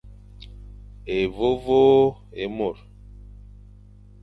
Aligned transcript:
Évôvô 1.19 1.83
é 2.41 2.47
môr. 2.47 2.77